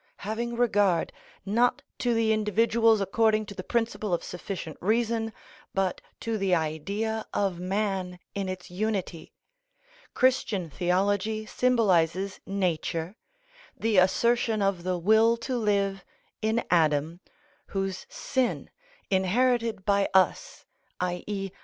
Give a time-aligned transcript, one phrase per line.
[0.25, 1.13] Having regard,
[1.45, 5.31] not to the individuals according to the principle of sufficient reason,
[5.75, 9.31] but to the Idea of man in its unity,
[10.15, 13.15] Christian theology symbolises nature,
[13.77, 16.03] the assertion of the will to live
[16.41, 17.19] in Adam,
[17.67, 18.71] whose sin,
[19.11, 20.65] inherited by us,
[20.99, 21.51] _i.e.